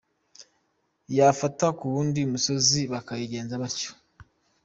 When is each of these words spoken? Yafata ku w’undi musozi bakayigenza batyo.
Yafata 1.17 1.65
ku 1.77 1.83
w’undi 1.93 2.21
musozi 2.31 2.81
bakayigenza 2.91 3.61
batyo. 3.61 3.91